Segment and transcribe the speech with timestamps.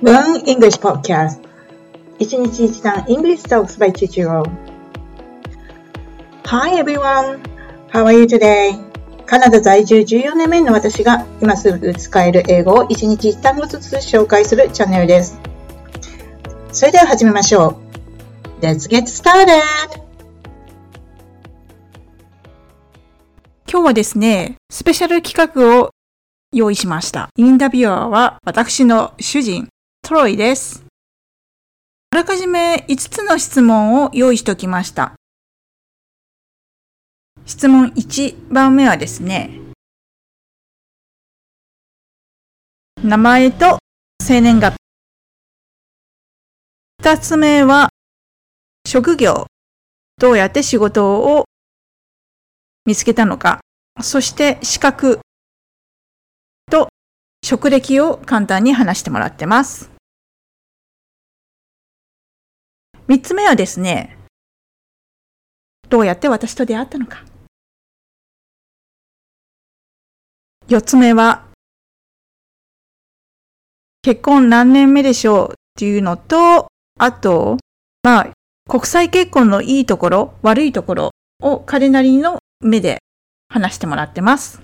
[0.00, 1.40] Learn English Podcast
[2.20, 4.48] 一日一単 English Talks by Chichiro
[6.44, 7.40] Hi everyone!
[7.90, 8.78] How are you today?
[9.26, 15.36] カナダ在住14年目の私が今すぐ使える英語を一日一単語ずつ紹介するチャンネルです。
[16.70, 17.80] それでは始めましょ
[18.60, 18.64] う。
[18.64, 19.62] Let's get started!
[23.68, 25.90] 今日はですね、スペシャル企画を
[26.52, 27.30] 用意しました。
[27.36, 29.68] インタビュアーは私の主人、
[30.08, 30.86] トロイです。
[32.12, 35.12] あらかじめ5つの質問を用意しておきました。
[37.44, 39.50] 質問1番目はですね、
[43.04, 43.80] 名前と
[44.22, 44.76] 生年月
[47.02, 47.06] 日。
[47.06, 47.90] 2つ目は、
[48.86, 49.44] 職業。
[50.16, 51.44] どうやって仕事を
[52.86, 53.60] 見つけたのか。
[54.00, 55.20] そして資格
[56.70, 56.88] と
[57.44, 59.97] 職歴を簡単に話してもらってます。
[63.08, 64.18] 三つ目はですね、
[65.88, 67.24] どうやって私と出会ったのか。
[70.68, 71.46] 四つ目は、
[74.02, 77.56] 結婚何年目でしょうっていうのと、あと、
[78.02, 78.32] まあ、
[78.68, 82.98] 国際結婚のいいところ、悪いところを彼なりの目で
[83.48, 84.60] 話してもらってます。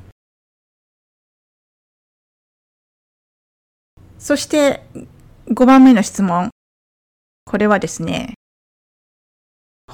[4.19, 4.83] そして
[5.47, 6.51] 5番目の質問。
[7.47, 8.34] これはですね、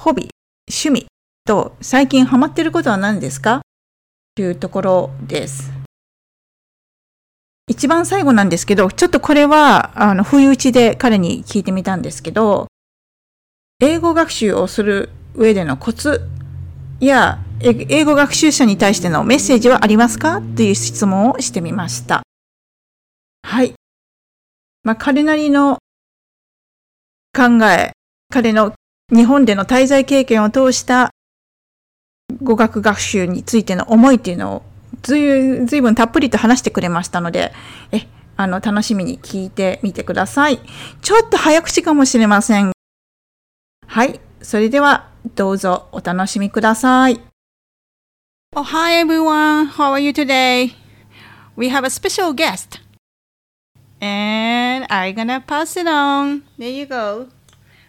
[0.03, 0.27] ホビー、
[0.67, 1.05] 趣味
[1.45, 3.61] と最近ハマってることは何ですか？
[4.33, 5.71] というところです。
[7.67, 12.65] 一番最後なんですけど、ちょっとこれは、あの、不意打ちで彼に聞いてみたんですけど、
[13.79, 16.27] 英語学習をする上でのコツ
[16.99, 20.41] や、英語学習者に対してのメッセージはありますか？
[20.41, 22.23] という質問をしてみました。
[23.43, 23.75] はい。
[24.81, 25.77] まあ、彼なりの
[27.37, 27.91] 考え、
[28.31, 28.73] 彼の
[29.11, 31.11] 日本での滞在経験を通した
[32.41, 34.63] 語学学習についての思いっていうのを
[35.01, 37.51] ずいずいぶんたっぷりと話してくれましたので、
[37.91, 38.07] え、
[38.37, 40.59] あの、楽しみに聞いてみてください。
[41.01, 42.71] ちょっと早口かもしれません。
[43.87, 44.19] はい。
[44.41, 47.19] それでは、どうぞお楽しみください。
[48.53, 49.67] Oh, hi everyone.
[49.69, 50.75] How are you today?
[51.55, 52.81] We have a special guest.
[54.01, 56.43] And I'm gonna pass it on.
[56.57, 57.27] There you go.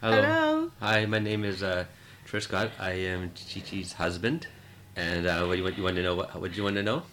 [0.02, 0.20] Hello.
[0.20, 0.70] Hello.
[0.80, 1.84] Hi, my name is uh,
[2.26, 2.72] Scott.
[2.80, 4.48] I am Chichi's husband.
[4.96, 6.16] And uh, what do you, what you want to know?
[6.16, 7.04] What, what do you want to know?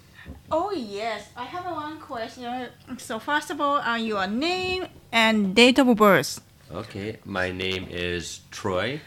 [0.51, 2.69] Oh yes, I have one question.
[2.97, 6.41] So first of all, uh, your name and date of birth.
[6.71, 9.01] Okay, my name is Troy,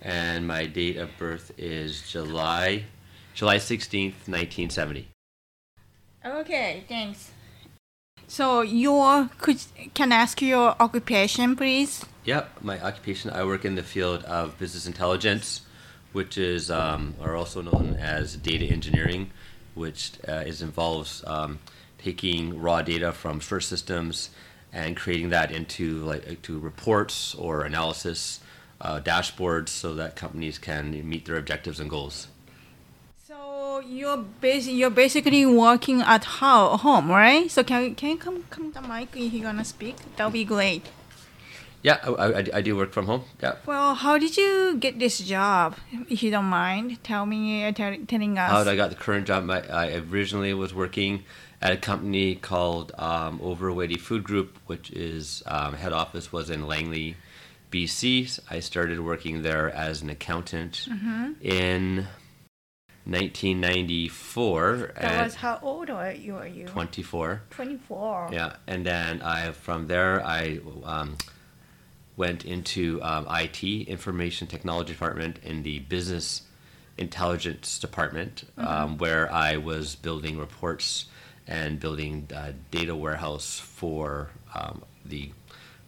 [0.00, 2.84] and my date of birth is July
[3.34, 5.08] July sixteenth, nineteen seventy.
[6.24, 7.32] Okay, thanks.
[8.28, 9.58] So your could
[9.94, 12.04] can I ask your occupation, please?
[12.28, 13.30] Yep, my occupation.
[13.30, 15.62] I work in the field of business intelligence,
[16.12, 19.30] which is um, are also known as data engineering,
[19.74, 21.58] which uh, is involves um,
[21.96, 24.28] taking raw data from source systems
[24.74, 28.40] and creating that into like to reports or analysis
[28.82, 32.28] uh, dashboards so that companies can meet their objectives and goals
[33.26, 37.50] So you're basi- you're basically working at how home, right?
[37.50, 39.96] So can can you come come to the mic if you're gonna speak?
[40.16, 40.84] That'll be great.
[41.82, 43.24] Yeah, I, I, I do work from home.
[43.42, 43.56] Yeah.
[43.64, 45.76] Well, how did you get this job?
[46.08, 48.50] If you don't mind, tell me, uh, tell, telling us.
[48.50, 49.48] How did I got the current job?
[49.48, 51.24] I, I originally was working
[51.62, 56.66] at a company called um, Overwaitea Food Group, which is um, head office was in
[56.66, 57.16] Langley,
[57.70, 58.40] BC.
[58.50, 61.32] I started working there as an accountant mm-hmm.
[61.40, 62.06] in
[63.04, 64.92] 1994.
[65.00, 66.36] That was how old are you?
[66.36, 66.66] Are you?
[66.66, 67.42] 24.
[67.50, 68.30] 24.
[68.32, 71.16] Yeah, and then I from there I um,
[72.18, 76.42] went into um, IT, Information Technology Department, in the Business
[76.98, 78.68] Intelligence Department, mm-hmm.
[78.68, 81.06] um, where I was building reports
[81.46, 85.30] and building a data warehouse for um, the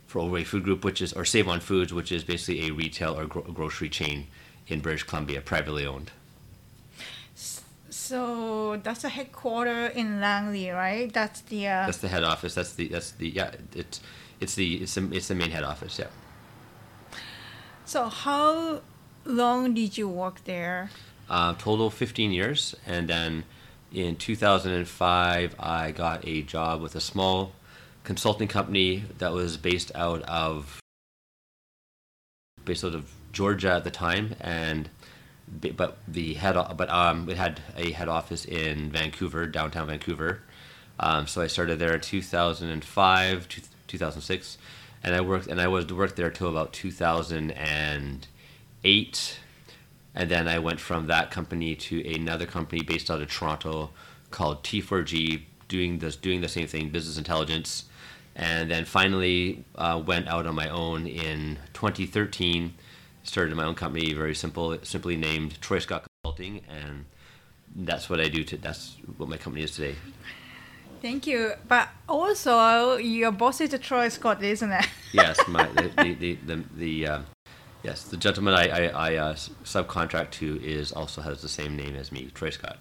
[0.06, 3.18] for Overwaitea Food Group, which is or Save on Foods, which is basically a retail
[3.18, 4.28] or gro- grocery chain
[4.68, 6.12] in British Columbia, privately owned.
[7.90, 11.12] So that's the headquarter in Langley, right?
[11.12, 11.66] That's the.
[11.66, 11.86] Uh...
[11.86, 12.54] That's the head office.
[12.54, 13.52] That's the that's the yeah.
[13.74, 14.00] It's
[14.40, 15.98] it's the it's the it's the main head office.
[15.98, 16.06] Yeah.
[17.90, 18.82] So how
[19.24, 20.90] long did you work there?
[21.28, 23.42] Uh, total fifteen years, and then
[23.92, 27.50] in 2005 I got a job with a small
[28.04, 30.78] consulting company that was based out of
[32.64, 34.88] based out of Georgia at the time, and
[35.48, 40.42] but the head but um it had a head office in Vancouver, downtown Vancouver.
[41.00, 44.58] Um, so I started there in 2005 to 2006,
[45.02, 49.40] and I worked and I was worked there till about 2008,
[50.14, 53.90] and then I went from that company to another company based out of Toronto
[54.30, 57.84] called T4G, doing this doing the same thing, business intelligence,
[58.36, 62.74] and then finally uh, went out on my own in 2013.
[63.22, 67.04] Started my own company, very simple, simply named Troy Scott Consulting, and
[67.76, 68.42] that's what I do.
[68.44, 69.94] To that's what my company is today.
[71.00, 71.52] Thank you.
[71.66, 74.86] But also, your boss is Troy Scott, isn't it?
[75.12, 77.20] yes, my the the the, the, uh,
[77.82, 81.96] yes the gentleman I I, I uh, subcontract to is also has the same name
[81.96, 82.78] as me, Troy Scott.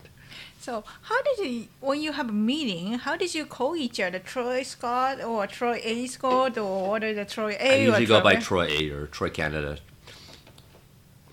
[0.60, 4.20] So how did you, when you have a meeting, how did you call each other,
[4.20, 7.72] Troy Scott or Troy A Scott or what is the Troy A?
[7.72, 8.42] I usually go by B?
[8.42, 9.78] Troy A or Troy Canada.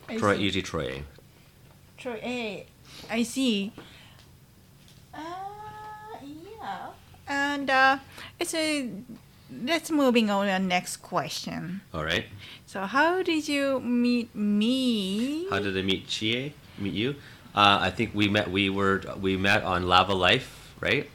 [0.08, 0.42] I Troy see.
[0.42, 1.02] usually Troy A.
[1.98, 2.66] Troy A.
[3.10, 3.72] I see.
[5.12, 5.45] Uh.
[7.28, 7.98] And uh,
[8.38, 8.90] it's a.
[9.62, 11.80] Let's moving on to the next question.
[11.94, 12.26] All right.
[12.66, 15.46] So how did you meet me?
[15.50, 16.52] How did I meet Chie?
[16.78, 17.10] Meet you?
[17.54, 18.50] Uh, I think we met.
[18.50, 20.48] We were we met on Lavalife,
[20.80, 21.08] right?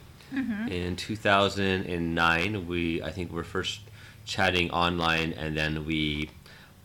[0.70, 3.80] In 2009, we I think we were first
[4.24, 6.30] chatting online, and then we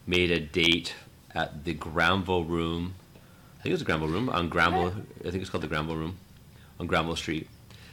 [0.05, 0.95] made a date
[1.33, 2.95] at the Granville Room.
[3.59, 4.93] I think it was the Granville Room on Granville.
[5.25, 6.17] I think it's called the Granville Room
[6.79, 7.47] on Granville Street.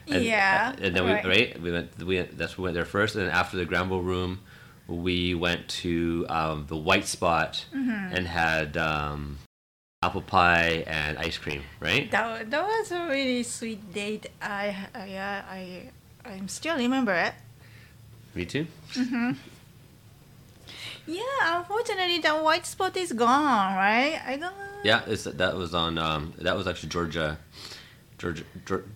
[0.09, 1.25] And, Yeah, And then we right.
[1.25, 4.41] right we went we that's we went there first, and then after the Granville Room,
[4.87, 8.15] we went to um, the White Spot Mm-hmm.
[8.17, 9.39] and had um,
[10.03, 11.63] apple pie and ice cream.
[11.81, 12.11] Right?
[12.11, 14.27] That, that was a really sweet date.
[14.43, 15.91] I I uh, I
[16.25, 17.35] I still remember it.
[18.35, 18.67] Me too.
[21.07, 24.21] Yeah, unfortunately, the white spot is gone, right?
[24.27, 24.55] I don't.
[24.85, 25.99] Yeah, it's, that was on.
[25.99, 27.39] Um, that was actually Georgia.
[28.25, 28.45] Georgia,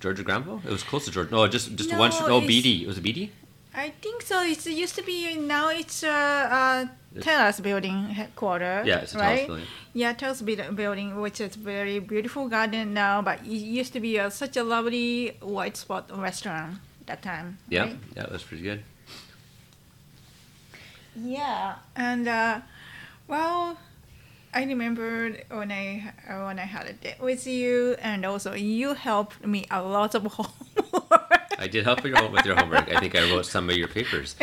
[0.00, 0.62] Georgia, Granville.
[0.64, 1.30] It was close to Georgia.
[1.30, 2.10] No, just just No, one.
[2.14, 2.86] Oh, it's- BD.
[2.86, 3.30] Was it BD?
[3.74, 4.42] I think so.
[4.42, 6.86] It used to be now it's uh, uh
[7.20, 8.86] Terrace Building headquarters.
[8.86, 9.26] Yeah, it's a right?
[9.26, 9.66] Terrace Building.
[9.92, 14.30] Yeah, Terrace Building, which is very beautiful garden now, but it used to be a,
[14.30, 17.58] such a lovely white spot restaurant that time.
[17.68, 17.96] Yeah, right?
[18.16, 18.82] yeah, that was pretty good.
[21.14, 22.60] Yeah, and uh,
[23.26, 23.76] well,
[24.54, 26.12] I remember when I
[26.46, 30.22] when I had a date with you, and also you helped me a lot of
[30.32, 31.42] homework.
[31.58, 32.88] I did help you out with your homework.
[32.90, 34.36] I think I wrote some of your papers.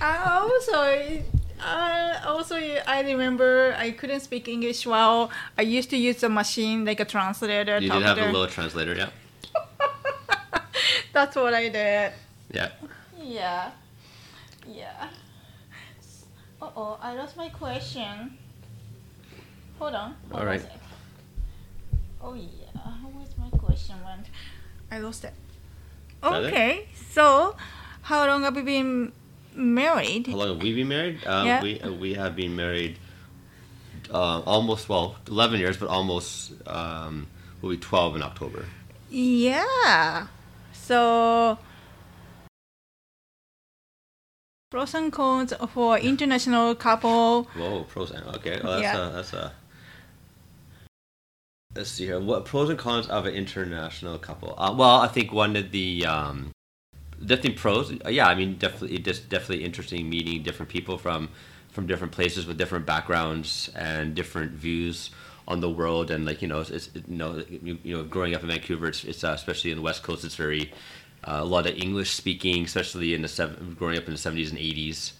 [0.00, 1.22] I also,
[1.60, 5.30] uh, also I remember I couldn't speak English well.
[5.58, 7.78] I used to use a machine like a translator.
[7.78, 9.10] You did have a little translator, yeah.
[11.12, 12.12] That's what I did.
[12.50, 12.70] Yeah.
[13.20, 13.70] Yeah,
[14.66, 15.08] yeah.
[16.62, 18.38] Uh oh, I lost my question.
[19.80, 20.14] Hold on.
[20.30, 20.60] Hold All on a right.
[20.60, 20.78] sec.
[22.20, 22.80] Oh yeah,
[23.12, 24.26] where's my question went?
[24.88, 25.34] I lost it.
[26.22, 26.46] that it?
[26.46, 27.56] Okay, so
[28.02, 29.10] how long have we been
[29.56, 30.28] married?
[30.28, 31.26] How long have we been married?
[31.26, 31.62] Um, Yeah.
[31.62, 32.96] We uh, we have been married
[34.14, 37.26] uh, almost well eleven years, but almost um,
[37.60, 38.66] will be twelve in October.
[39.10, 40.28] Yeah.
[40.72, 41.58] So
[44.72, 47.44] pros and cons for international couple.
[47.54, 48.58] Whoa, pros and okay.
[48.64, 49.08] Well, that's Yeah.
[49.08, 49.52] a that's a.
[51.76, 52.18] Let's see here.
[52.18, 54.54] What pros and cons of an international couple?
[54.58, 56.52] Uh, well, I think one of the um,
[57.20, 57.92] definitely pros.
[57.92, 61.28] uh, Yeah, I mean, definitely, just definitely interesting meeting different people from
[61.70, 65.10] from different places with different backgrounds and different views
[65.46, 66.10] on the world.
[66.10, 68.86] And like you know, it's, it's you know, you, you know, growing up in Vancouver,
[68.88, 70.72] it's, it's uh, especially in the West Coast, it's very
[71.24, 74.50] uh, a lot of English speaking, especially in the seven, growing up in the seventies
[74.50, 75.14] and eighties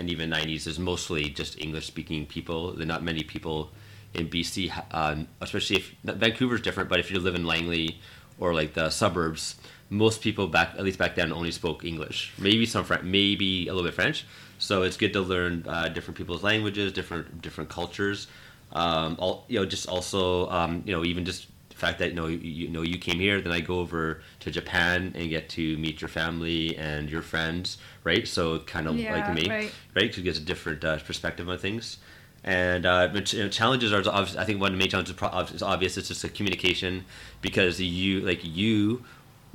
[0.00, 2.72] and even 90s is mostly just English speaking people.
[2.72, 3.70] There are not many people
[4.14, 8.00] in BC, um, especially if Vancouver's different, but if you live in Langley
[8.38, 9.56] or like the suburbs,
[9.90, 12.32] most people back, at least back then, only spoke English.
[12.38, 14.24] Maybe some French, maybe a little bit French.
[14.58, 18.26] So it's good to learn uh, different people's languages, different different cultures.
[18.72, 21.46] Um, all, you know, just also, um, you know, even just
[21.80, 24.50] fact that you know you, you know you came here, then I go over to
[24.50, 28.26] Japan and get to meet your family and your friends, right?
[28.26, 29.72] So kind of Yeah, like me, right.
[29.96, 30.08] right?
[30.08, 31.98] Because it gives a different uh, perspective on things.
[32.44, 34.36] And uh, you know, challenges are obvious.
[34.36, 35.14] I think one of the main challenges
[35.54, 35.96] is obvious.
[35.98, 37.04] It's just a communication
[37.42, 39.04] because you like you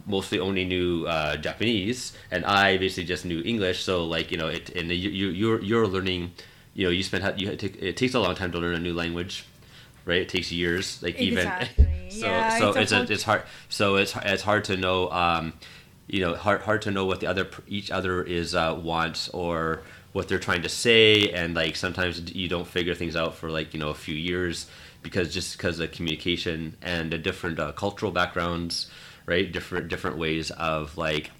[0.06, 3.84] mostly only knew uh, Japanese, and I basically just knew English.
[3.84, 6.34] So like you know it, and you you you're you're learning.
[6.76, 9.46] You know, you spend you it takes a long time to learn a new language,
[10.06, 10.22] right?
[10.22, 11.52] It takes years, like even.
[12.08, 13.44] So Yeah, so it's a it's a, it's hard.
[13.68, 15.10] So it's it's hard to know.
[15.10, 15.54] Um,
[16.08, 19.82] you know, hard hard to know what the other each other is uh, wants or
[20.14, 23.74] what they're trying to say, and like sometimes you don't figure things out for like
[23.74, 24.68] you know a few years
[25.02, 28.90] because just because of communication and the different uh, cultural backgrounds,
[29.26, 29.52] right?
[29.52, 31.32] Different different ways of like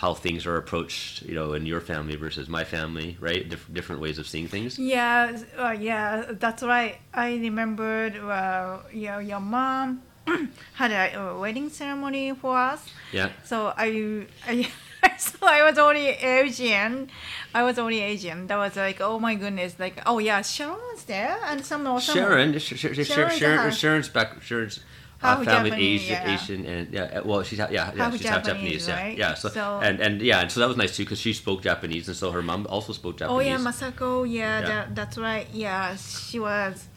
[0.00, 3.46] how things are approached, you know, in your family versus my family, right?
[3.46, 4.78] Dif- different ways of seeing things.
[4.78, 6.96] Yeah, uh, yeah, that's right.
[7.12, 10.00] I remembered uh, your, your mom
[10.72, 12.82] had a, wedding ceremony for us.
[13.12, 13.28] Yeah.
[13.44, 14.70] So I, I,
[15.18, 17.10] so I was only Asian.
[17.54, 18.46] I was only Asian.
[18.46, 22.14] That was like, oh my goodness, like, oh yeah, Sharon was there, and some some
[22.16, 24.40] Sharon, Sh- Sh- Sh- Sharon's Sharon, Sharon's back.
[24.40, 24.80] Sharon's
[25.20, 26.34] half family Japanese, Asian, yeah.
[26.34, 29.02] Asian, and yeah, uh, well, she's ha- yeah, yeah Half she's half Japanese, Japanese, yeah,
[29.02, 29.18] right?
[29.18, 29.34] yeah.
[29.34, 32.08] So, So- and and yeah, and so that was nice too because she spoke Japanese,
[32.08, 33.36] and so her mom also spoke Japanese.
[33.36, 34.24] Oh yeah, Masako.
[34.30, 34.66] Yeah, Yeah.
[34.66, 35.46] That, that's right.
[35.52, 36.88] Yeah, she was,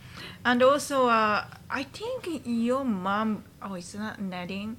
[0.45, 3.43] and also uh, I think your mom.
[3.61, 4.77] Oh, it's not Nadine.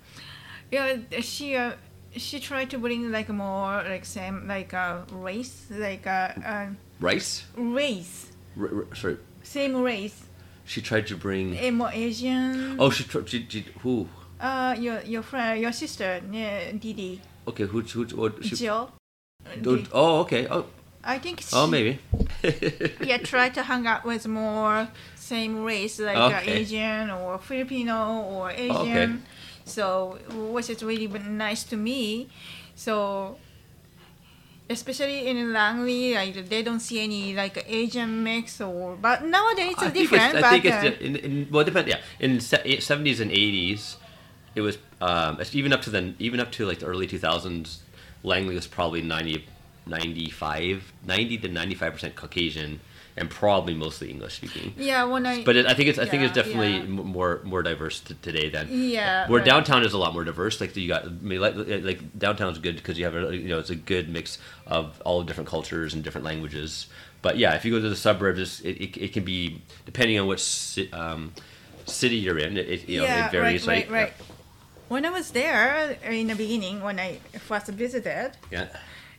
[0.73, 1.73] Yeah, she uh,
[2.17, 6.67] she tried to bring like more like same like uh, race like uh, uh,
[7.01, 7.45] Rice.
[7.57, 10.23] race R- r- sorry, same race.
[10.65, 11.57] She tried to bring.
[11.57, 12.77] Eh, more Asian.
[12.81, 13.29] Oh, she, tried.
[13.29, 14.09] she, she who?
[14.41, 17.81] Uh, your your friend, your sister, yeah, Didi, Okay, who?
[17.83, 18.91] who, who she, Jill.
[19.67, 20.47] oh, oh, okay.
[20.51, 20.67] Oh,
[21.05, 21.41] I think.
[21.41, 21.99] She, oh, maybe.
[23.05, 26.53] yeah, try to hang out with more same race like uh, Okay.
[26.53, 28.77] Asian or Filipino or Asian.
[28.77, 29.13] Okay.
[29.65, 30.19] So
[30.53, 32.29] which is really nice to me.
[32.75, 33.37] So
[34.69, 39.83] especially in Langley, like they don't see any like Asian mix or but nowadays it's
[39.83, 40.35] I think different.
[40.35, 41.89] It's, I think it's uh, in, in well, it depends.
[41.89, 43.97] Yeah, in seventies and eighties,
[44.55, 47.83] it was um, even up to the even up to like the early two thousands.
[48.23, 49.45] Langley was probably 90,
[49.87, 52.81] 95, 90 to ninety five percent Caucasian,
[53.17, 54.75] and probably mostly English speaking.
[54.77, 56.85] yeah, when I But it, I think it's I think it's definitely yeah.
[56.87, 59.47] more more diverse t- today than yeah, where right.
[59.47, 60.61] downtown is a lot more diverse.
[60.61, 63.59] Like you got, I mean, like, like downtown's good because you have a, you know,
[63.59, 66.87] it's a good mix of all different cultures and different languages.
[67.23, 70.27] But yeah, if you go to the suburbs, it, it, it can be depending on
[70.27, 71.33] which um,
[71.87, 72.57] city you're in.
[72.57, 73.91] It, you know yeah, it varies, right, right?
[73.91, 74.13] right, right.
[74.89, 78.67] When I was there in the beginning, when I first visited, Yeah.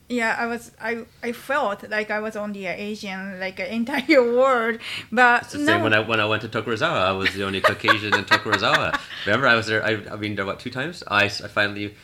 [0.08, 4.78] Yeah i was i i felt like i was on the asian like entire world
[5.12, 7.00] but It's the no same when I when I went to Tokorozawa.
[7.10, 9.00] I was the only Caucasian in Tokorozawa.
[9.26, 9.84] Remember, I was there.
[9.84, 11.04] I, I've been there what two times.
[11.08, 11.96] i, I finally,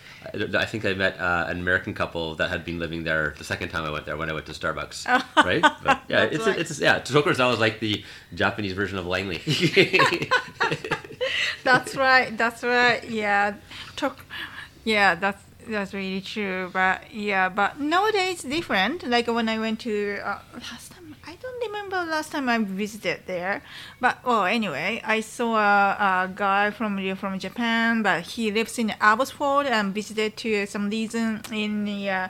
[0.64, 3.70] I, think I met uh, an American couple that had been living there the second
[3.70, 5.06] time I went there when I went to Starbucks.
[5.38, 5.62] right?
[5.84, 6.58] But yeah, it's right.
[6.60, 7.00] it's yeah.
[7.00, 8.04] Tokorozawa is like the
[8.34, 9.42] Japanese version of Langley.
[11.64, 13.54] that's right that's right yeah
[13.96, 14.26] Tok-
[14.84, 19.08] yeah that's that's really true but yeah but nowadays different.
[19.08, 23.22] Like when i went to uh, last time i don't remember last time i visited
[23.26, 23.62] there.
[24.00, 28.94] But well anyway i saw a, a guy from from japan but he lives in
[29.00, 32.28] abbotsford and visited to some reason in the uh,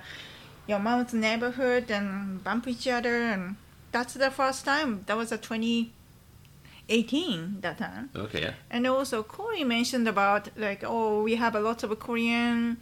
[0.68, 3.56] your mom's neighborhood and bump each other and
[3.92, 5.04] that's the first time.
[5.06, 8.10] That was a 2018 that time.
[8.16, 8.54] Okay, yeah.
[8.70, 12.78] and also Corey mentioned about like oh we have a lot of Korean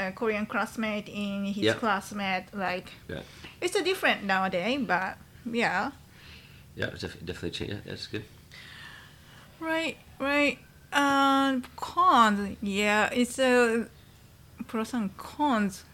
[0.00, 1.74] uh, Korean classmate in his Yeah.
[1.74, 3.22] classmate like Yeah.
[3.60, 5.16] it's a different nowadays but
[5.50, 5.90] yeah
[6.76, 7.74] Yeah, it's def- definitely changed.
[7.74, 8.24] Yeah, that's good.
[9.60, 10.58] right right
[10.92, 13.86] um cons yeah it's a
[14.66, 15.84] pros and cons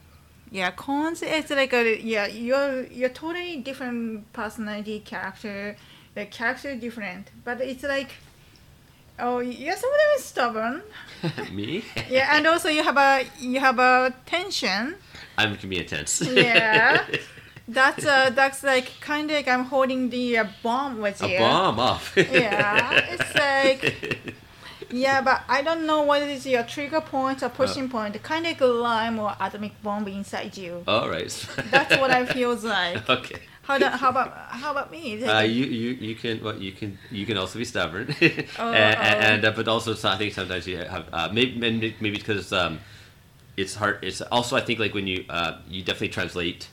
[0.51, 5.77] yeah cons it's like a yeah you're you're totally different personality character
[6.15, 8.11] the character is different but it's like
[9.19, 10.83] oh you're sometimes stubborn
[11.53, 11.83] Me?
[12.11, 14.95] yeah and also you have a you have a tension
[15.39, 16.21] I'm can be intense.
[16.33, 17.05] Yeah.
[17.69, 21.39] that's uh that's like kind of like i'm holding the uh, bomb with A you
[21.39, 22.13] bomb off.
[22.17, 24.35] Yeah, it's like-
[24.91, 28.53] yeah but i don't know what is your trigger point or pushing point kind of
[28.53, 31.29] like a lime or atomic bomb inside you All right.
[31.73, 33.41] that's what i feels like Okay.
[33.67, 36.99] How, do, how about how about me Uh, you, you you can what you can
[37.11, 38.15] you can also be stubborn,
[38.59, 39.27] Oh, and, oh.
[39.29, 42.79] and uh, but also so I think sometimes you have uh, maybe maybe because um,
[43.57, 43.99] it's hard.
[44.03, 46.69] It's also I think like when you uh, you definitely translate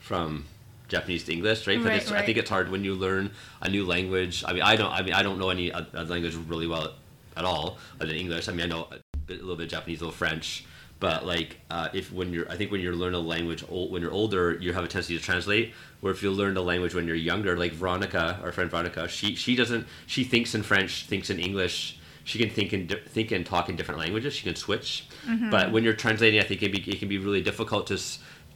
[0.00, 0.44] from
[0.88, 1.78] Japanese to English, right?
[1.82, 4.44] But Right, it's, I think it's hard when you learn a new language.
[4.46, 4.92] I mean, I don't.
[4.92, 6.94] I mean, I don't know any other language really well
[7.36, 8.48] at all other than English.
[8.48, 10.64] I mean, I know a, bit, a little bit of Japanese, a little French,
[10.98, 14.02] but like uh, if when you're, I think when you learn a language old, when
[14.02, 15.74] you're older, you have a tendency to translate.
[16.00, 19.34] Where if you learn a language when you're younger, like Veronica, our friend Veronica, she
[19.34, 19.86] she doesn't.
[20.06, 21.98] She thinks in French, thinks in English.
[22.24, 24.34] She can think and think and talk in different languages.
[24.34, 25.06] She can switch.
[25.50, 27.98] But when you're translating, I think it, be, it can be really difficult to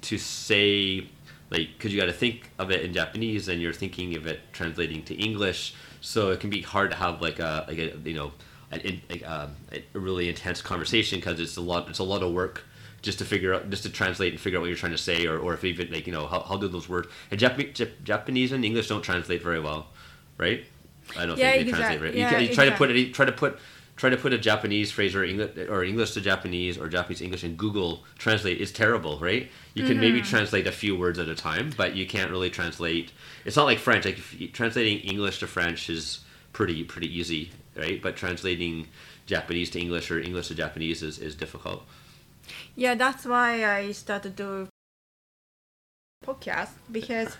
[0.02, 1.06] to say
[1.50, 4.40] like because you got to think of it in Japanese and you're thinking of it
[4.52, 8.14] translating to English, so it can be hard to have like a like a you
[8.14, 8.32] know
[8.70, 12.32] an, like, um, a really intense conversation because it's a lot it's a lot of
[12.32, 12.64] work
[13.02, 15.26] just to figure out just to translate and figure out what you're trying to say
[15.26, 18.02] or, or if even like you know how, how do those words and Jap- Jap-
[18.04, 19.88] Japanese and English don't translate very well,
[20.38, 20.64] right?
[21.16, 22.14] I don't Yeah, think they translate right.
[22.14, 23.58] yeah, you, you try to put it try to put
[23.96, 27.44] try to put a Japanese phrase or English or English to Japanese or Japanese English
[27.44, 29.50] in Google Translate is terrible, right?
[29.74, 33.12] You can maybe translate a few words at a time, but you can't really translate.
[33.44, 34.04] It's not like French.
[34.04, 34.18] Like
[34.52, 36.20] translating English to French is
[36.52, 37.50] pretty pretty easy,
[37.80, 38.00] right?
[38.00, 38.86] But translating
[39.26, 41.82] Japanese to English or English to Japanese is, is difficult.
[42.76, 44.68] Yeah, that's why I started to
[46.24, 47.36] podcast because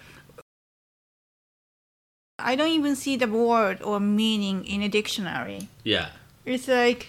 [2.38, 5.68] I don't even see the word or meaning in a dictionary.
[5.84, 6.08] Yeah.
[6.44, 7.08] It's like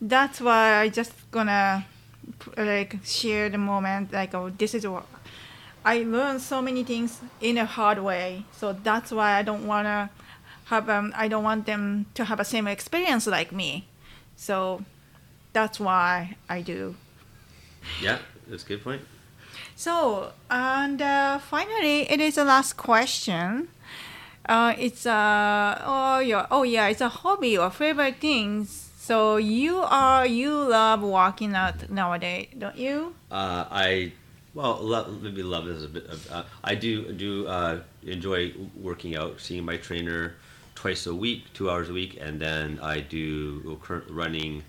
[0.00, 1.86] that's why I just gonna
[2.56, 5.06] like share the moment like oh this is what
[5.84, 8.44] I learned so many things in a hard way.
[8.52, 10.10] So that's why I don't wanna
[10.68, 13.88] have um I don't want them to have a same experience like me.
[14.36, 14.84] So
[15.52, 16.94] that's why I do.
[18.00, 19.02] Yeah, that's a good point.
[19.74, 23.68] So, and uh, finally, it is the last question.
[24.46, 28.90] Uh, it's uh, oh yeah, oh yeah, it's a hobby or favorite things.
[28.98, 33.14] So you are you love walking out nowadays, don't you?
[33.30, 34.12] Uh, I
[34.54, 36.06] well, love, maybe love is a bit.
[36.06, 40.34] Of, uh, I do do uh, enjoy working out, seeing my trainer
[40.78, 44.62] twice a week, two hours a week, and then I do current running.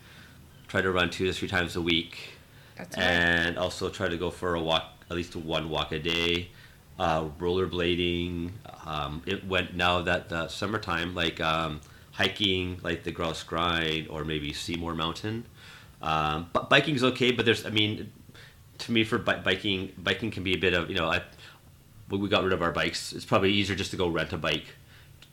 [0.67, 2.31] Try to run two to three times a week,
[2.75, 3.03] That's right.
[3.03, 6.49] and also try to go for a walk, at least one walk a day.
[6.97, 8.51] Uh, rollerblading.
[8.85, 11.79] Um, it went now that the summertime, like um,
[12.11, 15.45] hiking, like the Grouse Grind or maybe Seymour Mountain.
[16.01, 18.11] Um, but biking's okay, but there's, I mean,
[18.79, 21.21] to me for bi- biking, biking can be a bit of, you know, I,
[22.09, 24.65] we got rid of our bikes, it's probably easier just to go rent a bike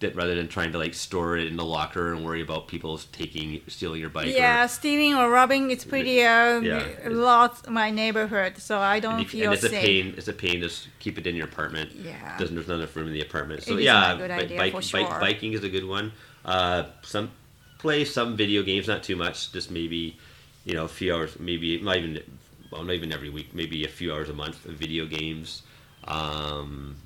[0.02, 3.62] rather than trying to like store it in the locker and worry about people taking,
[3.66, 4.26] stealing your bike.
[4.26, 6.86] or- Yeah, stealing or robbing, it's pretty uh, Yeah.
[7.04, 9.72] a lot my neighborhood, so I don't you- feel and it's safe.
[9.72, 10.14] a pain.
[10.18, 11.92] It's a pain to keep it in your apartment.
[11.94, 12.36] Yeah.
[12.38, 13.62] Doesn't there's not enough room in the apartment.
[13.62, 16.12] So yeah, not a good idea bike, for bike- biking is a good one.
[16.44, 17.30] Uh, some
[17.78, 19.50] play some video games, not too much.
[19.52, 20.18] Just maybe,
[20.66, 21.38] you know, a few hours.
[21.40, 22.22] Maybe not even.
[22.70, 23.54] Well, not even every week.
[23.54, 25.62] Maybe a few hours a month of video games.
[26.04, 26.96] Um,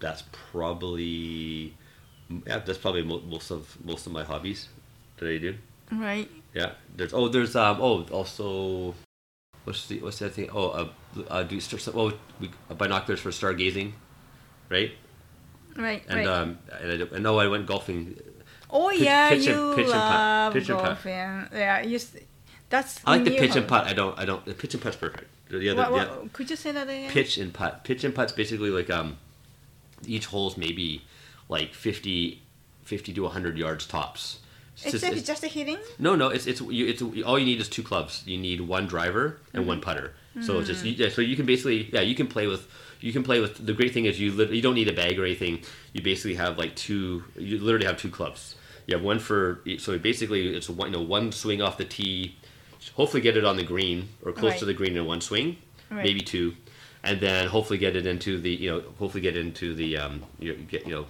[0.00, 1.74] that's probably.
[2.46, 4.68] Yeah, that's probably mo- most of most of my hobbies
[5.16, 5.54] that I do.
[5.90, 6.30] Right.
[6.54, 8.94] Yeah, there's oh there's um oh also
[9.64, 10.88] what's the what's the other thing oh uh,
[11.30, 11.58] uh do
[11.94, 13.92] well we uh, binoculars for stargazing,
[14.68, 14.92] right?
[15.76, 16.02] Right.
[16.08, 16.26] And right.
[16.26, 18.20] um and I, and no I went golfing.
[18.70, 20.86] oh pitch- yeah, pitch and- you pitch and putt, love pitch and putt.
[20.86, 21.48] golfing.
[21.58, 21.96] Yeah, you.
[21.96, 22.16] s-
[22.68, 23.00] That's.
[23.06, 23.86] I like the pitch and putt.
[23.86, 25.24] I don't I don't the pitch and putt's perfect.
[25.48, 27.10] The other What, what, could you say that again?
[27.10, 27.82] pitch and putt.
[27.84, 29.16] Pitch and putt's basically like um
[30.06, 31.02] each hole's maybe
[31.48, 32.42] like 50,
[32.84, 34.40] 50 to hundred yards tops.
[34.82, 35.78] It's just- it's- just a hitting.
[35.98, 38.22] No, no, it's it's you, it's all you need is two clubs.
[38.26, 39.84] You need one driver and one mm-hmm.
[39.84, 40.14] putter.
[40.40, 42.68] So it's just you, yeah, so you can basically yeah you can play with
[43.00, 45.18] you can play with the great thing is you lit- you don't need a bag
[45.18, 45.62] or anything.
[45.92, 48.54] You basically have like two you literally have two clubs.
[48.86, 52.36] You have one for so basically it's one you know one swing off the tee,
[52.94, 55.56] hopefully get it on the green or close to the green in one swing,
[55.90, 56.04] Right.
[56.04, 56.54] maybe two,
[57.04, 60.52] and then hopefully get it into the you know hopefully get into the um you
[60.52, 61.06] know, get you know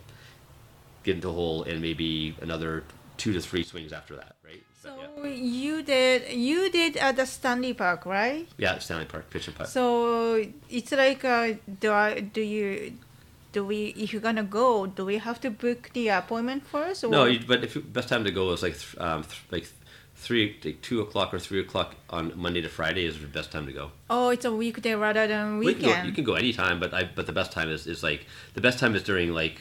[1.05, 2.85] get into a hole and maybe another
[3.16, 4.62] two to three swings after that, right?
[4.83, 5.35] So But, yeah.
[5.35, 8.46] you did you did at the Stanley Park, right?
[8.57, 9.68] Yeah, Stanley Park pitch and putt.
[9.68, 12.94] So it's like uh, do I do you
[13.53, 17.05] do we if you're gonna go do we have to book the appointment first?
[17.05, 17.09] Or?
[17.11, 19.66] no, you, but if you, best time to go is like th- um, th- like
[20.18, 23.66] three, like two o'clock or three o'clock on Monday to Friday is the best time
[23.66, 23.90] to go.
[24.11, 26.02] oh, it's a weekday rather than Well, You can, weekend.
[26.02, 28.61] go, you can go anytime, but I but the best time is, is like the
[28.61, 29.61] best time is during like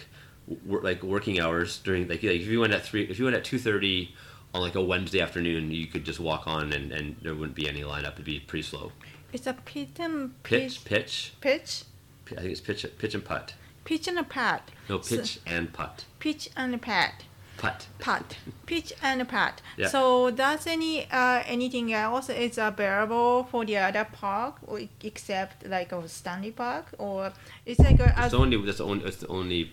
[0.65, 3.38] wor- like working hours during like, like if you went at three if you went
[3.38, 4.13] at two thirty
[4.54, 7.67] on like a Wednesday afternoon, you could just walk on and, and there wouldn't be
[7.70, 8.13] any lineup.
[8.13, 8.91] It'd be pretty slow.
[9.34, 11.34] It's a pitch and Pitch, pitch.
[11.41, 11.84] pitch,
[12.32, 13.54] I think it's pitch, pitch and putt.
[13.84, 14.72] pitch and a pat.
[14.89, 16.06] No, So- pitch and putt.
[16.20, 17.24] pitch and a pat.
[17.58, 17.88] Putt.
[18.00, 19.62] Putt, pitch and a putt.
[19.78, 19.88] Yeah.
[19.88, 24.56] So does any uh, anything else is available for the other park
[25.04, 27.34] except like a Stanley Park or
[27.65, 29.72] it's like a, It's only that's only it's the only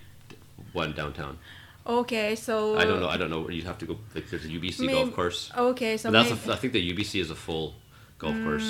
[0.73, 1.39] one downtown.
[1.87, 3.09] okay so I don't know.
[3.09, 3.49] I don't know.
[3.51, 3.99] You have to go.
[4.15, 5.51] Like there's a UBC Maybe- golf course.
[5.57, 6.47] okay so But that's.
[6.49, 7.75] A, I think the UBC is a full
[8.19, 8.69] golf course.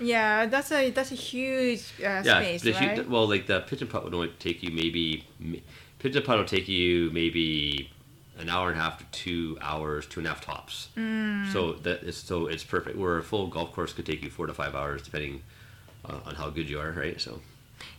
[0.00, 2.40] yeah that's a that's a huge uh, Yeah.
[2.40, 5.24] space right you, well, like the pitch and putt would only take you maybe.
[5.38, 5.60] and
[6.24, 7.90] putt will take you maybe
[8.42, 10.88] an hour and a half to two hours, two and a half tops.
[10.96, 11.52] Mm.
[11.52, 12.98] So that is so it's perfect.
[12.98, 15.42] Where a full golf course could take you four to five hours, depending
[16.04, 17.20] uh, on how good you are, right?
[17.20, 17.40] So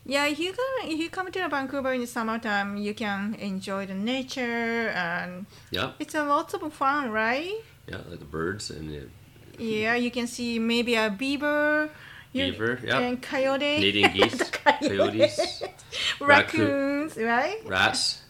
[0.05, 3.85] yeah if you come if you come to Vancouver in the summertime you can enjoy
[3.85, 7.53] the nature and yeah, it's a lots of fun right
[7.87, 11.89] yeah, like the birds and the yeah you can see maybe a beaver
[12.33, 12.97] Beaver, yeah.
[12.97, 14.87] and coyote Canadian geese, coyote.
[14.89, 15.63] coyotes,
[16.19, 18.23] raccoons right rats,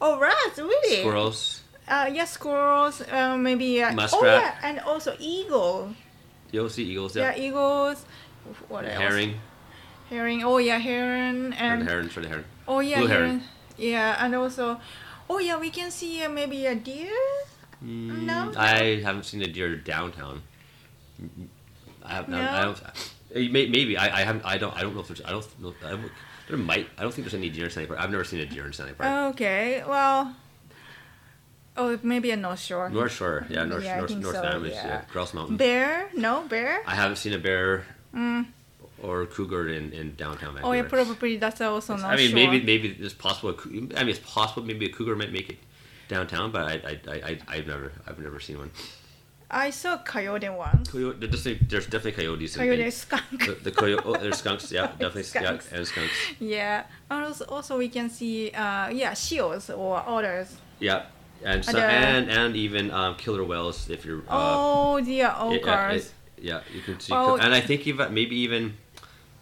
[0.00, 1.57] oh rats really squirrels.
[1.88, 3.00] Uh, yeah, squirrels.
[3.02, 3.82] Uh, maybe.
[3.82, 5.94] Uh, Oh yeah, and also eagle.
[6.52, 7.16] You'll see eagles.
[7.16, 7.42] Yeah, Yeah.
[7.48, 8.04] eagles.
[8.68, 8.94] What else?
[8.98, 9.40] Herring.
[10.10, 10.42] Herring.
[10.44, 12.10] Oh yeah, heron and heron.
[12.10, 12.44] Sorry, the heron.
[12.66, 13.28] oh yeah, Blue heron.
[13.40, 13.42] heron.
[13.76, 14.80] Yeah, and also,
[15.28, 17.12] oh yeah, we can see uh, maybe a deer.
[17.84, 18.52] Mm, No?
[18.56, 20.42] I haven't seen a deer downtown.
[22.04, 22.28] I have.
[22.32, 22.74] I, I No?
[22.74, 23.52] don't.
[23.52, 24.44] may- Maybe I, I haven't.
[24.44, 24.74] I don't.
[24.76, 25.22] I don't know if there's.
[25.24, 25.74] I don't know.
[25.84, 26.10] I, don't-
[26.48, 26.88] there might.
[26.96, 28.00] I don't think there's any deer in Stanley Park.
[28.00, 29.34] I've never seen a deer in Stanley Park.
[29.34, 30.34] Okay, well.
[31.78, 32.90] Oh, maybe a North Shore.
[32.90, 33.46] North Shore.
[33.48, 33.64] Yeah.
[33.64, 33.84] North.
[33.84, 34.16] Yeah, North.
[34.16, 34.68] North so, Adams.
[34.70, 34.86] yeah.
[34.86, 35.02] Yeah.
[35.12, 35.56] Grouse Mountain.
[35.56, 36.10] Bear?
[36.14, 36.80] No bear.
[36.86, 38.46] I haven't seen a bear Mm.
[39.02, 40.66] or cougar in, in downtown Vancouver.
[40.66, 42.36] Oh yeah, probably that's also North I mean, Shore.
[42.50, 43.50] maybe maybe it's possible.
[43.50, 43.56] a
[43.98, 44.62] I mean, it's possible.
[44.66, 45.58] Maybe a cougar might make it
[46.08, 48.70] downtown, but I I, I, I've never I've never seen one.
[49.50, 50.90] I saw a coyote once.
[50.90, 52.56] Coyote, there's definitely, there's definitely coyotes.
[52.56, 53.46] Coyote in, skunk.
[53.46, 54.02] the, the coyote.
[54.04, 54.70] Oh, there's skunks.
[54.70, 55.22] Yeah, definitely.
[55.22, 55.68] Skunks.
[55.70, 56.12] Yeah, and skunks.
[56.38, 60.56] yeah, and also, also we can see uh yeah seals or otters.
[60.80, 61.06] Yeah,
[61.44, 64.20] and so, and and even um, killer whales if you're.
[64.20, 66.10] Uh, oh yeah, orcas.
[66.40, 67.12] yeah, you can see.
[67.12, 67.36] Oh.
[67.36, 68.76] and I think even maybe even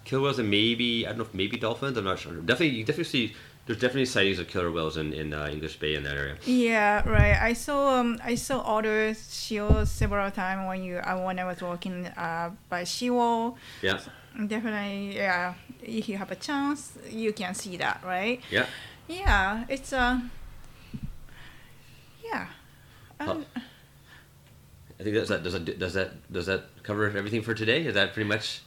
[0.05, 1.97] killer whales and maybe I don't know if maybe dolphins.
[1.97, 2.35] I'm not sure.
[2.35, 3.35] Definitely, you definitely see.
[3.67, 6.37] There's definitely sightings of killer whales in in uh, English Bay in that area.
[6.45, 7.37] Yeah, right.
[7.41, 11.61] I saw um I saw otters, seals several times when you uh, when I was
[11.63, 13.59] walking uh by seawall.
[13.83, 13.99] Yeah,
[14.37, 15.55] Definitely, yeah.
[15.83, 18.41] If you have a chance, you can see that, right?
[18.51, 18.67] yeah.
[19.09, 20.21] Yeah, it's uh
[22.27, 22.47] yeah.
[23.21, 23.47] Um,
[24.99, 25.43] I think that's that.
[25.43, 27.85] Does that does that does that cover everything for today?
[27.87, 28.61] Is that pretty much?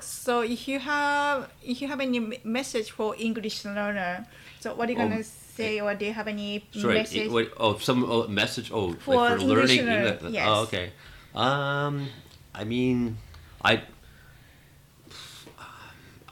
[0.00, 4.26] So if you have if you have any message for English learner,
[4.60, 6.94] so what are you Oh, gonna say, or do you have any Sorry.
[6.94, 7.26] message?
[7.26, 8.70] it- what, oh, some oh, message.
[8.72, 10.20] Oh, For like for learning English.
[10.32, 10.46] yes.
[10.48, 10.92] Oh, okay.
[11.34, 12.08] Um,
[12.54, 13.16] I mean,
[13.64, 13.82] I.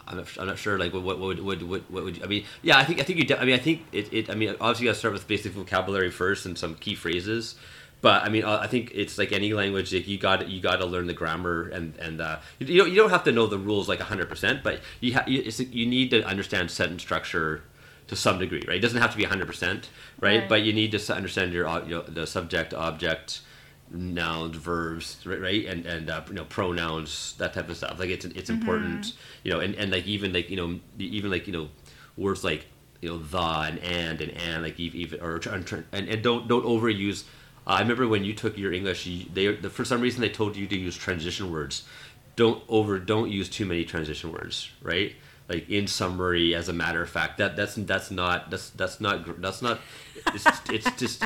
[0.07, 0.79] I'm not, I'm not sure.
[0.79, 2.45] Like, what, what would, what, what, what would you, I mean?
[2.63, 3.25] Yeah, I think, I think you.
[3.25, 4.31] de- I mean, I think it, it.
[4.31, 7.55] I mean, obviously, you got to start with basic vocabulary first and some key phrases.
[8.01, 9.95] But I mean, uh, I think it's like any language.
[9.95, 12.91] Like you got you got to learn the grammar and and uh, you, you don't
[12.91, 14.29] you don't have to know the rules like 100.
[14.29, 17.63] percent But you ha- you, it's, you need to understand sentence structure
[18.09, 18.77] to some degree, right?
[18.77, 19.89] It doesn't have to be 100, percent
[20.21, 20.47] right?
[20.47, 23.41] But you need to understand your, ob- you know, the subject, object,
[23.91, 25.67] nouns, verbs, right?
[25.67, 27.99] And and uh, you know pronouns, that type of stuff.
[27.99, 31.47] Like it's it's important, you know, and, and like even like you know even like
[31.47, 31.69] you know
[32.17, 32.67] words like
[33.01, 35.41] you know the and and and and like ev- even or
[35.93, 37.25] and, and, don't don't overuse.
[37.67, 40.29] Uh, I remember when you took your English, you, they the, for some reason they
[40.29, 41.85] told you to use transition words.
[42.37, 45.15] Don't over don't use too many transition words, right?
[45.49, 49.41] Like in summary, as a matter of fact, that that's that's not that's that's not
[49.41, 49.81] that's not.
[50.29, 51.25] It's it's just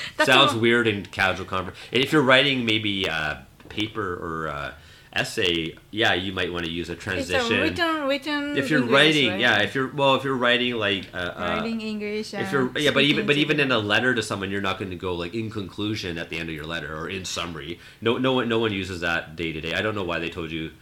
[0.24, 1.88] sounds all- weird in casual conversation.
[1.92, 3.36] If you're writing maybe uh,
[3.68, 4.74] paper or uh,
[5.12, 7.58] essay, yeah, you might want to use a transition.
[7.58, 8.56] a written written.
[8.56, 9.40] if you're English, writing, right?
[9.40, 12.34] yeah, if you're well, if you're writing like uh, uh, writing English.
[12.34, 14.90] if you're yeah, but even but even in a letter to someone, you're not going
[14.90, 17.78] to go like in conclusion at the end of your letter or in summary.
[18.00, 19.74] No, no one, no one uses that day to day.
[19.74, 20.72] I don't know why they told you.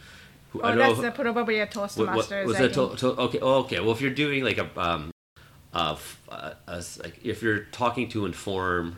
[0.55, 1.97] Oh, that's know, probably a what, Toastmasters.
[1.97, 2.73] what, was I that?
[2.73, 3.79] To, to, okay, oh, okay.
[3.79, 5.12] Well, if you're doing like a um,
[5.73, 6.53] uh, f- uh,
[7.03, 8.97] like if you're talking to inform,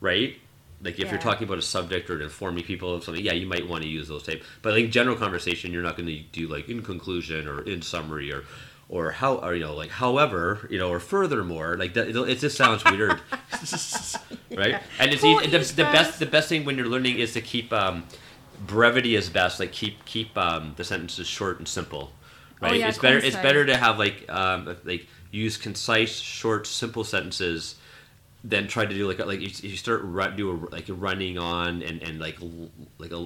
[0.00, 0.36] right?
[0.82, 1.10] Like if Yeah.
[1.12, 3.88] you're talking about a subject or informing people of something, yeah, you might want to
[3.88, 4.42] use those type.
[4.62, 8.32] But like general conversation, you're not going to do like in conclusion or in summary
[8.32, 8.44] or
[8.88, 12.08] or how or you know like however you know or furthermore like that.
[12.08, 13.20] It, it just sounds weird,
[14.56, 14.80] right?
[14.98, 17.72] And it's e- the, the best the best thing when you're learning is to keep
[17.72, 18.04] um,
[18.66, 19.60] brevity is best.
[19.60, 22.12] Like keep keep um, the sentences short and simple.
[22.60, 22.72] Right.
[22.72, 23.18] Oh, yeah, it's better.
[23.18, 27.76] It's better to have like um, like use concise, short, simple sentences
[28.44, 31.82] than try to do like like if you start ru- do a, like running on
[31.82, 32.38] and and like
[32.98, 33.16] like a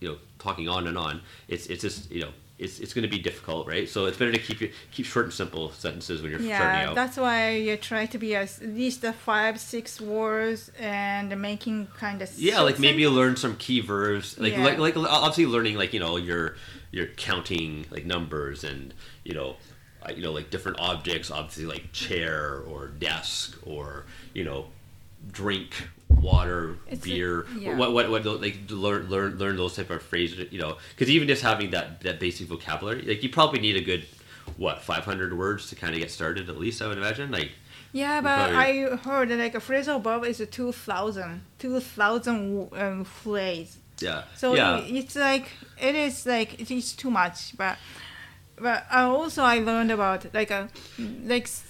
[0.00, 1.20] you know talking on and on.
[1.48, 3.88] It's it's just you know it's it's going to be difficult, right?
[3.88, 6.94] So it's better to keep it keep short and simple sentences when you're starting Yeah,
[6.94, 11.88] that's why you try to be as, at least the five, six words and making
[11.98, 12.30] kind of.
[12.38, 14.64] Yeah, like maybe you learn some key verbs, like Yeah.
[14.64, 16.54] like like obviously learning like you know you're
[16.90, 18.92] you're counting like numbers and
[19.24, 19.56] you know
[20.02, 24.66] uh, you know like different objects, obviously like chair or desk or you know
[25.32, 27.76] drink water It's a- beer yeah.
[27.76, 31.28] what what what like learn learn learn those type of phrases you know because even
[31.28, 34.04] just having that that basic vocabulary like you probably need a good
[34.56, 37.52] what 500 words to kind of get started at least i would imagine like
[37.92, 38.56] Yeah, but probably-
[38.92, 43.78] I heard that like a phrasal verb is a 2,000, 2,000 um, phrase.
[44.00, 45.46] yeah So yeah it- it's like
[45.80, 47.76] it is like it is too much, but
[48.56, 50.68] but also I learned about like a
[51.24, 51.64] like s-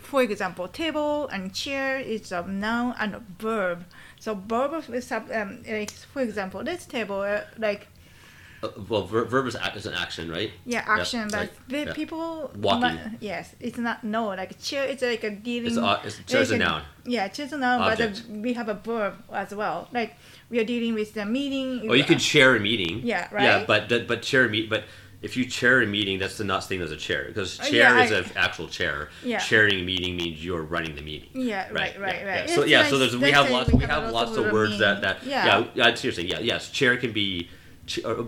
[0.00, 3.84] for example table and chair is a noun and a verb.
[4.18, 7.88] So verb is sub um, like for example this table uh, like
[8.62, 10.50] Uh, well, ver- verb is, a- is an action, right?
[10.64, 11.92] Yeah, action, but like, the yeah.
[11.92, 12.98] people Walking.
[13.20, 14.84] yes, it's not no like chair.
[14.88, 15.68] It's like a dealing.
[15.68, 16.82] It's a- it's- chair is a like noun.
[17.04, 18.16] Yeah, chair is a noun, but Object.
[18.24, 19.88] uh, we have a verb as well.
[19.92, 20.16] Like
[20.48, 21.68] we are dealing with the meeting.
[21.90, 23.02] Or you could chair a meeting.
[23.04, 23.44] Yeah, right.
[23.44, 24.84] Yeah, but but chair a meet, but
[25.22, 27.96] if you chair a meeting, that's the not same as a chair because Uh, chair
[27.96, 29.08] yeah, is an actual chair.
[29.24, 29.38] Yeah.
[29.38, 31.30] Chairing a meeting means you're running the meeting.
[31.34, 32.48] Yeah, right, right, yeah, right.
[32.48, 32.54] Yeah.
[32.54, 35.24] So yeah, like- so there's we have lots we have lots of words that that
[35.24, 35.64] Yeah.
[35.74, 37.48] yeah, seriously yeah yes chair can be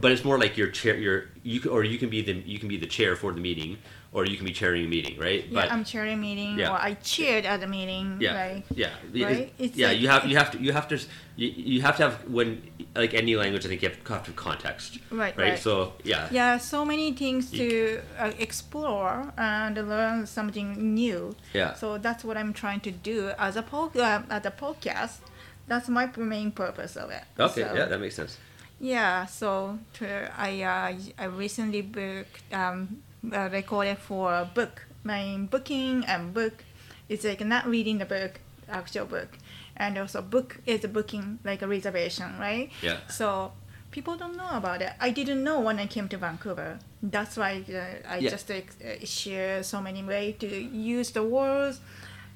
[0.00, 2.68] but it's more like your chair your you or you can be the you can
[2.68, 3.76] be the chair for the meeting
[4.12, 6.70] or you can be chairing a meeting right Yeah, but I'm chairing a meeting, Yeah.
[6.72, 8.06] or I chaired at a meeting.
[8.20, 8.64] yeah Right.
[8.74, 9.52] yeah Right?
[9.58, 10.96] It's yeah like- you have you have to you have to
[11.36, 12.48] you, you have to have when
[12.94, 15.58] like any language I think you have to have context Right, right, right.
[15.58, 21.34] so yeah Yeah, so many things to uh, explore and learn something new.
[21.52, 21.74] Yeah.
[21.74, 25.18] So that's what I'm trying to do as a po- uh, as a podcast.
[25.66, 27.24] That's my main purpose of it.
[27.38, 28.38] okay So- yeah that makes sense
[28.80, 34.86] Yeah, so to, I uh, I recently booked um, uh, recorded for a book.
[35.02, 36.64] My booking and book
[37.08, 39.36] is like not reading the book, actual book,
[39.76, 42.70] and also book is a booking like a reservation, right?
[42.82, 42.98] Yeah.
[43.08, 43.52] So
[43.90, 44.92] people don't know about it.
[45.00, 46.78] I didn't know when I came to Vancouver.
[47.02, 48.30] That's why uh, I Yeah.
[48.30, 48.60] just uh,
[49.04, 51.80] share so many ways to use the words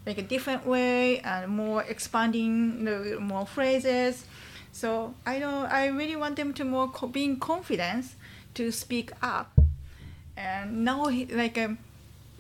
[0.07, 4.25] like a different way and more expanding the more phrases.
[4.73, 5.67] So I don't.
[5.67, 8.17] I really want them to more co- being confidence
[8.55, 9.53] to speak up,
[10.37, 11.77] and now like a,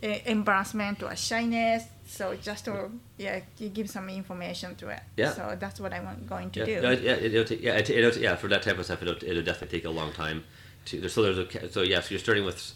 [0.02, 1.84] a embarrassment or shyness.
[2.06, 5.00] So just to yeah, you give some information to it.
[5.16, 5.32] Yeah.
[5.32, 6.80] So that's what I'm going to yeah, do.
[6.82, 9.02] no, it, yeah, it, it'll take, yeah, it, it'll, yeah, for that type of stuff,
[9.02, 10.44] it'll, it'll definitely take a long time
[10.86, 11.08] to.
[11.08, 12.74] So there's a, so yeah, so you're starting with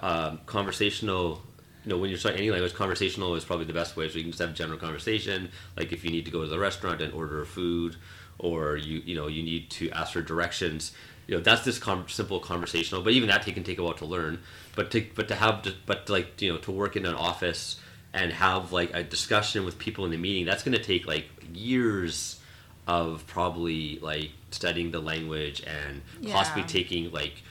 [0.00, 1.42] um, conversational.
[1.84, 4.08] You know, when you're starting any language, conversational is probably the best way.
[4.08, 6.58] So you can just have general conversation, like if you need to go to the
[6.58, 7.96] restaurant and order food,
[8.38, 10.92] or you you know you need to ask for directions.
[11.26, 13.02] You know, that's just com- simple conversational.
[13.02, 14.40] But even that can take a while to learn.
[14.74, 17.78] But to but to have to, but like you know to work in an office
[18.12, 21.26] and have like a discussion with people in the meeting, that's going to take like
[21.54, 22.40] years
[22.86, 27.42] of probably like studying the language and possibly taking like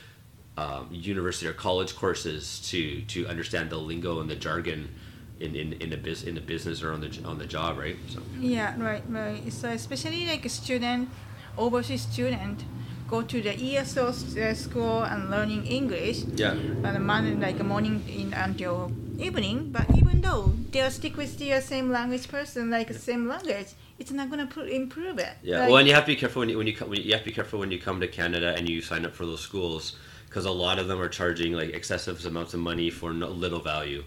[0.58, 4.94] um, university or college courses to to understand the lingo and the jargon
[5.42, 7.98] in in, in the biz, in the business or on the on the job, right?
[8.08, 9.42] So Yeah, right, right.
[9.52, 11.10] So especially like a student,
[11.58, 12.64] overseas student,
[13.10, 16.24] go to the ESL uh, school and learning English.
[16.36, 16.52] yeah,
[16.86, 19.70] And man, like morning in until evening.
[19.72, 23.68] But even though they'll stick with the same language person, like the same language,
[24.00, 25.34] it's not gonna improve it.
[25.44, 25.60] yeah.
[25.60, 27.06] Like, well, and you have to be careful when you when you, come, when you
[27.06, 29.26] you have to be careful when you come to Canada and you sign up for
[29.26, 29.96] those schools
[30.28, 33.60] because a lot of them are charging like excessive amounts of money for no, little
[33.60, 34.02] value,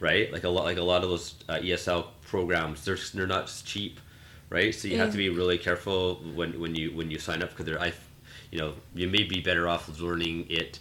[0.00, 0.32] right?
[0.32, 4.00] Like a lot like a lot of those uh, ESL programs, they're they're not cheap,
[4.50, 4.74] right?
[4.74, 7.66] So you have to be really careful when when you when you sign up because
[7.66, 7.92] they're I,
[8.50, 10.78] you know, you may be better off learning it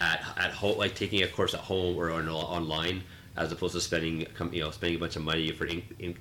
[0.00, 3.02] at at home, like taking a course at home or on, online,
[3.36, 6.16] as opposed to spending you know spending a bunch of money for in, in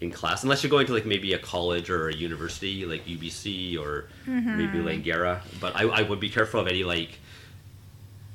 [0.00, 3.78] in class unless you're going to like maybe a college or a university like UBC
[3.78, 4.08] or
[4.56, 5.40] maybe Langara.
[5.60, 7.18] But I, I would be careful of any like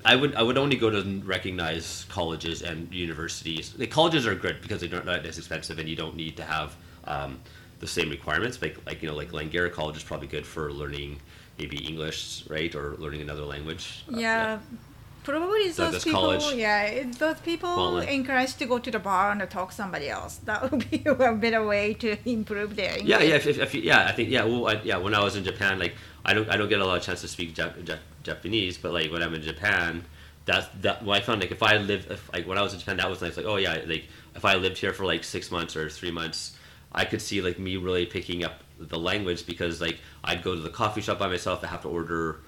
[0.05, 3.73] I would I would only go to recognize colleges and universities.
[3.77, 6.75] Like colleges are good because they're not as expensive and you don't need to have
[7.05, 7.39] um,
[7.79, 8.61] the same requirements.
[8.61, 11.19] Like like you know like Langara College is probably good for learning
[11.59, 14.03] maybe English right or learning another language.
[14.11, 14.59] Uh, Yeah.
[15.23, 16.21] Probably Douglas those people.
[16.21, 16.53] College.
[16.55, 20.37] Yeah, those people Well, encouraged to go to the bar and talk to somebody else.
[20.45, 23.07] That would be a better way to improve their English.
[23.07, 24.05] Yeah, yeah, if, if, if yeah.
[24.07, 24.45] I think yeah.
[24.45, 24.97] Well, I, yeah.
[24.97, 27.21] When I was in Japan, like I don't I don't get a lot of chance
[27.21, 30.03] to speak Jap- Jap- Japanese, but like when I'm in Japan,
[30.45, 31.03] that's that.
[31.03, 33.09] Well, I found like if I live if like when I was in Japan, that
[33.09, 33.37] was nice.
[33.37, 34.05] Like oh yeah, like
[34.35, 36.57] if I lived here for like six months or three months,
[36.91, 40.61] I could see like me really picking up the language because like I'd go to
[40.61, 41.63] the coffee shop by myself.
[41.63, 42.39] I have to order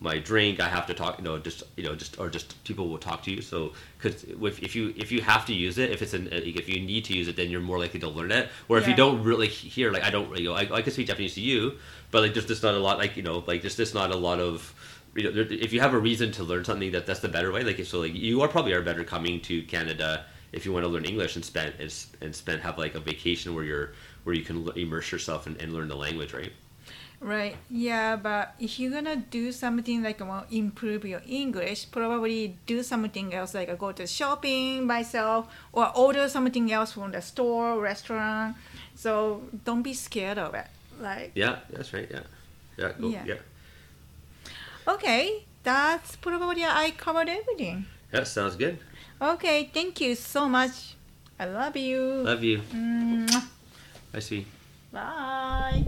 [0.00, 0.60] my drink.
[0.60, 1.18] I have to talk.
[1.18, 3.42] You know, just you know, just or just people will talk to you.
[3.42, 6.40] So because if, if you if you have to use it, if it's an uh,
[6.42, 8.48] if you need to use it, then you're more likely to learn it.
[8.68, 11.06] Or if you don't really hear, like I don't, you know, I, I can speak
[11.06, 11.76] Japanese to you,
[12.10, 14.16] but like there's just not a lot, like you know, like there's just not a
[14.16, 14.74] lot of.
[15.12, 17.50] You know, there, if you have a reason to learn something, that that's the better
[17.50, 17.64] way.
[17.64, 20.88] Like so, like you are probably are better coming to Canada if you want to
[20.88, 23.92] learn English and spend and, and spend have like a vacation where you're
[24.24, 26.52] where you can immerse yourself and, and learn the language, right?
[27.20, 27.54] Right.
[27.68, 33.34] Yeah, but if you're gonna do something like well, improve your English, probably do something
[33.34, 38.56] else like go to shopping myself or order something else from the store, restaurant.
[38.96, 40.66] So don't be scared of it.
[40.98, 42.08] Like Yeah, that's right.
[42.10, 42.24] Yeah,
[42.78, 43.24] yeah, go, Yeah.
[43.26, 43.40] yeah.
[44.88, 47.84] okay, that's probably I covered everything.
[48.12, 48.78] That sounds good.
[49.20, 50.96] Okay, thank you so much.
[51.38, 52.00] I love you.
[52.24, 52.62] Love you.
[52.72, 53.44] Mwah.
[54.14, 54.46] I see.
[54.90, 55.84] Bye.